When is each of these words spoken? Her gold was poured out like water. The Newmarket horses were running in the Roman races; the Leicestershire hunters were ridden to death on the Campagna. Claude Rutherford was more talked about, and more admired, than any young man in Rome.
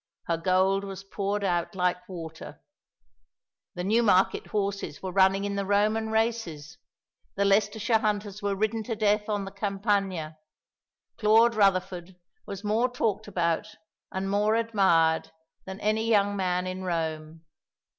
Her 0.23 0.37
gold 0.37 0.83
was 0.83 1.03
poured 1.03 1.43
out 1.43 1.75
like 1.75 2.09
water. 2.09 2.59
The 3.75 3.83
Newmarket 3.83 4.47
horses 4.47 5.03
were 5.03 5.11
running 5.11 5.43
in 5.45 5.55
the 5.55 5.63
Roman 5.63 6.09
races; 6.09 6.79
the 7.35 7.45
Leicestershire 7.45 7.99
hunters 7.99 8.41
were 8.41 8.55
ridden 8.55 8.81
to 8.85 8.95
death 8.95 9.29
on 9.29 9.45
the 9.45 9.51
Campagna. 9.51 10.39
Claude 11.19 11.53
Rutherford 11.53 12.15
was 12.47 12.63
more 12.63 12.89
talked 12.89 13.27
about, 13.27 13.75
and 14.11 14.27
more 14.27 14.55
admired, 14.55 15.29
than 15.65 15.79
any 15.81 16.09
young 16.09 16.35
man 16.35 16.65
in 16.65 16.81
Rome. 16.83 17.43